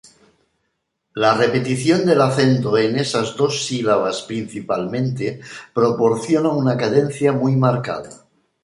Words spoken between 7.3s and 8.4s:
muy marcada.